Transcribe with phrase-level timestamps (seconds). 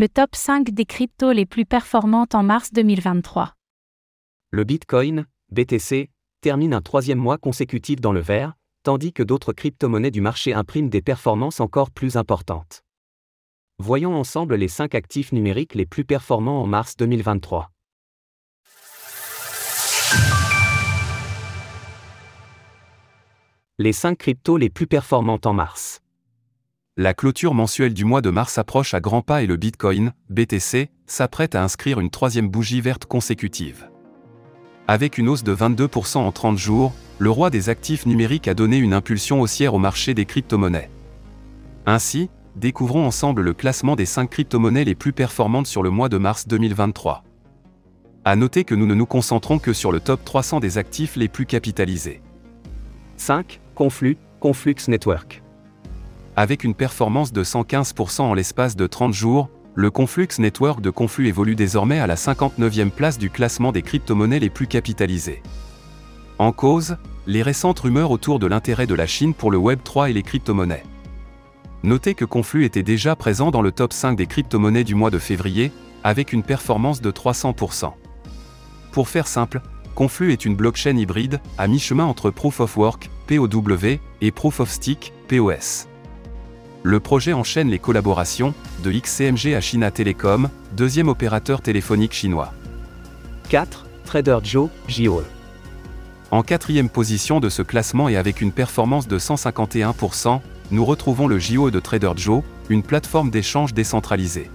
[0.00, 3.52] Le top 5 des cryptos les plus performantes en mars 2023.
[4.50, 6.08] Le Bitcoin, BTC,
[6.40, 10.88] termine un troisième mois consécutif dans le vert, tandis que d'autres crypto-monnaies du marché impriment
[10.88, 12.82] des performances encore plus importantes.
[13.78, 17.70] Voyons ensemble les 5 actifs numériques les plus performants en mars 2023.
[23.78, 26.00] Les 5 cryptos les plus performantes en mars.
[26.96, 30.90] La clôture mensuelle du mois de mars approche à grands pas et le Bitcoin, BTC,
[31.06, 33.88] s'apprête à inscrire une troisième bougie verte consécutive.
[34.86, 38.76] Avec une hausse de 22% en 30 jours, le roi des actifs numériques a donné
[38.76, 40.90] une impulsion haussière au marché des crypto-monnaies.
[41.86, 46.18] Ainsi, découvrons ensemble le classement des 5 crypto-monnaies les plus performantes sur le mois de
[46.18, 47.24] mars 2023.
[48.26, 51.28] À noter que nous ne nous concentrons que sur le top 300 des actifs les
[51.28, 52.20] plus capitalisés.
[53.16, 53.60] 5.
[53.74, 55.42] Conflux, Conflux Network.
[56.40, 61.28] Avec une performance de 115% en l'espace de 30 jours, le Conflux Network de Conflux
[61.28, 65.42] évolue désormais à la 59e place du classement des crypto-monnaies les plus capitalisées.
[66.38, 66.96] En cause,
[67.26, 70.84] les récentes rumeurs autour de l'intérêt de la Chine pour le Web3 et les crypto-monnaies.
[71.82, 75.18] Notez que Conflux était déjà présent dans le top 5 des crypto-monnaies du mois de
[75.18, 75.72] février,
[76.04, 77.92] avec une performance de 300%.
[78.92, 79.60] Pour faire simple,
[79.94, 84.70] Conflux est une blockchain hybride, à mi-chemin entre Proof of Work, POW, et Proof of
[84.70, 85.89] Stake, POS.
[86.82, 92.54] Le projet enchaîne les collaborations, de XCMG à China Telecom, deuxième opérateur téléphonique chinois.
[93.50, 93.84] 4.
[94.06, 95.22] Trader Joe, JO.
[96.30, 101.38] En quatrième position de ce classement et avec une performance de 151%, nous retrouvons le
[101.38, 104.50] JO de Trader Joe, une plateforme d'échange décentralisée.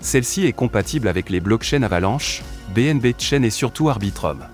[0.00, 2.42] Celle-ci est compatible avec les blockchains Avalanche,
[2.74, 4.46] BNB Chain et surtout Arbitrum.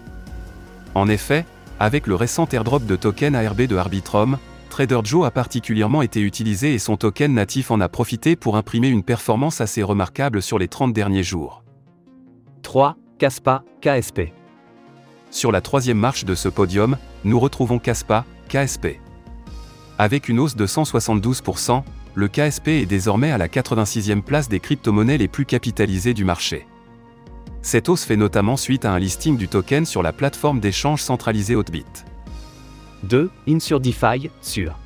[0.96, 1.46] En effet,
[1.78, 4.38] avec le récent airdrop de token ARB de Arbitrum,
[4.72, 8.88] Trader Joe a particulièrement été utilisé et son token natif en a profité pour imprimer
[8.88, 11.62] une performance assez remarquable sur les 30 derniers jours.
[12.62, 12.96] 3.
[13.18, 14.32] Caspa, KSP.
[15.30, 18.98] Sur la troisième marche de ce podium, nous retrouvons Caspa, KSP.
[19.98, 21.82] Avec une hausse de 172%,
[22.14, 26.66] le KSP est désormais à la 86e place des crypto-monnaies les plus capitalisées du marché.
[27.60, 31.56] Cette hausse fait notamment suite à un listing du token sur la plateforme d'échange centralisée
[31.56, 31.84] Hotbit.
[33.04, 33.30] 2.
[33.48, 34.78] In sur DeFi, sur.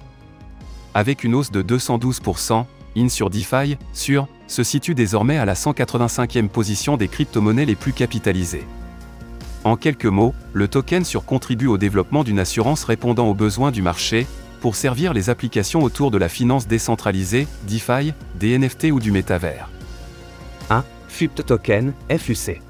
[0.95, 2.65] Avec une hausse de 212%,
[2.97, 7.93] In sur DeFi, sur, se situe désormais à la 185e position des crypto-monnaies les plus
[7.93, 8.65] capitalisées.
[9.65, 13.83] En quelques mots, le token sur contribue au développement d'une assurance répondant aux besoins du
[13.83, 14.27] marché,
[14.61, 19.69] pour servir les applications autour de la finance décentralisée, DeFi, des NFT ou du métavers.
[20.71, 20.85] 1.
[21.09, 22.63] FUPT Token, FUC.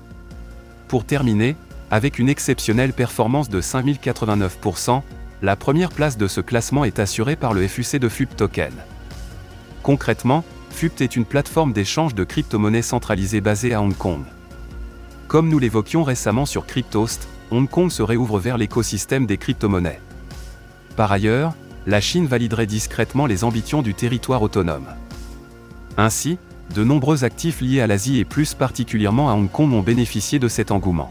[0.89, 1.55] Pour terminer,
[1.91, 5.03] avec une exceptionnelle performance de 5089%,
[5.43, 8.73] la première place de ce classement est assurée par le FUC de FUP Token.
[9.83, 14.25] Concrètement, FUPT est une plateforme d'échange de crypto-monnaies centralisée basée à Hong Kong.
[15.29, 20.01] Comme nous l'évoquions récemment sur Cryptost, Hong Kong se réouvre vers l'écosystème des crypto-monnaies.
[20.97, 21.55] Par ailleurs,
[21.87, 24.87] la Chine validerait discrètement les ambitions du territoire autonome.
[25.97, 26.39] Ainsi,
[26.75, 30.49] de nombreux actifs liés à l'Asie et plus particulièrement à Hong Kong ont bénéficié de
[30.49, 31.11] cet engouement.